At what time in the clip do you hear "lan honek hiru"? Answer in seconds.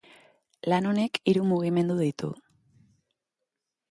0.71-1.43